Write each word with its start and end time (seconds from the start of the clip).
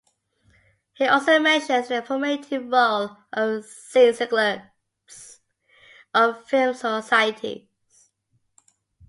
He 0.93 1.05
also 1.05 1.37
mentions 1.37 1.89
the 1.89 2.01
formative 2.01 2.65
role 2.71 3.17
of 3.31 3.63
"cinceclubes", 3.65 5.37
or 6.15 6.33
film 6.33 6.73
societies. 6.73 7.67